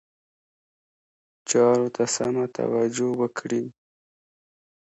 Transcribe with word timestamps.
چارو 1.49 1.87
ته 1.95 2.03
سمه 2.15 2.45
توجه 2.57 3.07
وکړي. 3.19 3.63